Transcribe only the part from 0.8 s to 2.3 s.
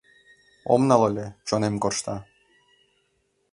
нал ыле- чонем коршта.